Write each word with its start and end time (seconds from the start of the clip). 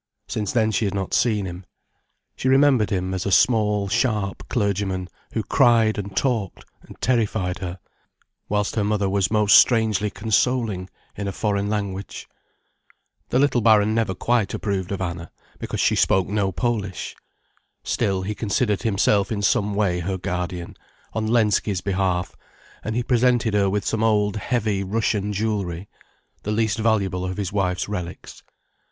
Since 0.27 0.51
then 0.53 0.71
she 0.71 0.85
had 0.85 0.95
not 0.95 1.13
seen 1.13 1.45
him. 1.45 1.63
She 2.35 2.49
remembered 2.49 2.89
him 2.89 3.13
as 3.13 3.27
a 3.27 3.31
small 3.31 3.87
sharp 3.87 4.49
clergyman 4.49 5.09
who 5.33 5.43
cried 5.43 5.99
and 5.99 6.17
talked 6.17 6.65
and 6.81 6.99
terrified 6.99 7.59
her, 7.59 7.77
whilst 8.49 8.75
her 8.77 8.83
mother 8.83 9.07
was 9.07 9.29
most 9.29 9.53
strangely 9.53 10.09
consoling, 10.09 10.89
in 11.15 11.27
a 11.27 11.31
foreign 11.31 11.69
language. 11.69 12.27
The 13.29 13.37
little 13.37 13.61
Baron 13.61 13.93
never 13.93 14.15
quite 14.15 14.55
approved 14.55 14.91
of 14.91 15.01
Anna, 15.01 15.29
because 15.59 15.79
she 15.79 15.95
spoke 15.95 16.27
no 16.27 16.51
Polish. 16.51 17.15
Still, 17.83 18.23
he 18.23 18.33
considered 18.33 18.81
himself 18.81 19.31
in 19.31 19.43
some 19.43 19.75
way 19.75 19.99
her 19.99 20.17
guardian, 20.17 20.77
on 21.13 21.27
Lensky's 21.27 21.81
behalf, 21.81 22.35
and 22.83 22.95
he 22.95 23.03
presented 23.03 23.53
her 23.53 23.69
with 23.69 23.85
some 23.85 24.03
old, 24.03 24.37
heavy 24.37 24.83
Russian 24.83 25.31
jewellery, 25.31 25.87
the 26.41 26.51
least 26.51 26.79
valuable 26.79 27.23
of 27.23 27.37
his 27.37 27.53
wife's 27.53 27.87
relics. 27.87 28.41